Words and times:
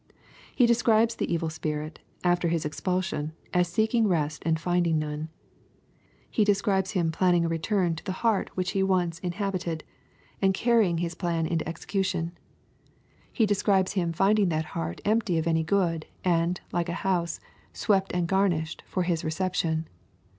He 0.55 0.65
describes 0.65 1.13
the 1.13 1.31
evil 1.31 1.51
spirit, 1.51 1.99
after 2.23 2.47
his 2.47 2.65
expulsion, 2.65 3.33
as 3.53 3.67
seeking 3.67 4.07
rest 4.07 4.41
and 4.47 4.59
finding 4.59 4.97
none.— 4.97 5.29
He 6.31 6.43
describes 6.43 6.93
him 6.93 7.11
planning 7.11 7.45
a 7.45 7.47
return 7.47 7.95
to 7.95 8.03
the 8.03 8.11
heart 8.25 8.49
which 8.57 8.71
he 8.71 8.81
once 8.81 9.19
in 9.19 9.29
2 9.29 9.37
26 9.37 9.55
EXPOSITORY 9.61 9.75
THOUGHTS. 9.75 9.83
hahited, 9.83 9.85
and 10.41 10.53
carrying 10.55 10.97
his 10.97 11.13
plan 11.13 11.45
into 11.45 11.69
execution.— 11.69 12.31
He 13.31 13.45
de 13.45 13.53
scribes 13.53 13.91
him 13.93 14.11
finding 14.11 14.49
that 14.49 14.65
heart 14.73 15.01
empty 15.05 15.37
of 15.37 15.45
any 15.45 15.63
good, 15.63 16.07
anc 16.25 16.57
like 16.71 16.89
a 16.89 16.93
honse" 17.03 17.39
swept 17.71 18.11
and 18.11 18.25
garnished" 18.27 18.81
for 18.87 19.03
his 19.03 19.23
reception. 19.23 19.87